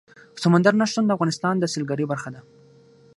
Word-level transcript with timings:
سمندر 0.43 0.73
نه 0.81 0.85
شتون 0.89 1.03
د 1.07 1.11
افغانستان 1.15 1.55
د 1.57 1.63
سیلګرۍ 1.73 2.05
برخه 2.11 2.29
ده. 2.35 2.41